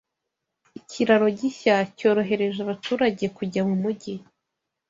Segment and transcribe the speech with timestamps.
[0.79, 4.13] Ikiraro gishya cyorohereje abaturage kujya mu mujyi.